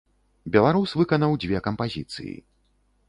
Беларус 0.53 0.95
выканаў 1.01 1.31
дзве 1.43 1.57
кампазіцыі. 1.71 2.35